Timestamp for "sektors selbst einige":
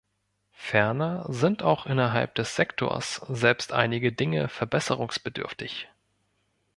2.55-4.11